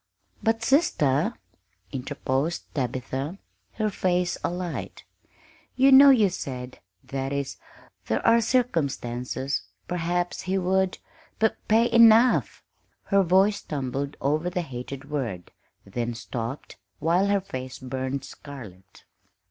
"But, 0.41 0.63
sister," 0.63 1.35
interposed 1.91 2.73
Tabitha, 2.73 3.37
her 3.73 3.91
face 3.91 4.35
alight, 4.43 5.03
"you 5.75 5.91
know 5.91 6.09
you 6.09 6.27
said 6.31 6.79
that 7.03 7.31
is, 7.31 7.57
there 8.07 8.25
are 8.25 8.41
circumstances 8.41 9.61
perhaps 9.87 10.41
he 10.41 10.57
would 10.57 10.97
p 11.39 11.49
pay 11.67 11.91
enough" 11.91 12.63
Her 13.11 13.21
voice 13.21 13.57
stumbled 13.57 14.17
over 14.19 14.49
the 14.49 14.63
hated 14.63 15.07
word, 15.11 15.51
then 15.85 16.15
stopped, 16.15 16.77
while 16.97 17.27
her 17.27 17.39
face 17.39 17.77
burned 17.77 18.25
scarlet. 18.25 19.03